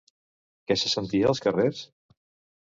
Què 0.71 0.77
se 0.83 0.91
sentia 0.93 1.29
als 1.33 1.43
carrers? 1.47 1.85